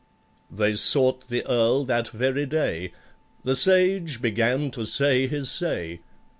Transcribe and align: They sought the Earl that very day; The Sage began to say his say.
They 0.49 0.75
sought 0.77 1.29
the 1.29 1.47
Earl 1.47 1.83
that 1.83 2.07
very 2.07 2.47
day; 2.47 2.91
The 3.43 3.55
Sage 3.55 4.19
began 4.19 4.71
to 4.71 4.83
say 4.83 5.27
his 5.27 5.51
say. 5.51 5.99